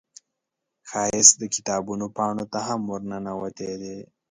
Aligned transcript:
ښایست 0.89 1.33
د 1.41 1.43
کتابونو 1.55 2.05
پاڼو 2.17 2.45
ته 2.53 2.59
هم 2.67 2.81
ورننوتی 2.91 3.73
دی 3.81 3.97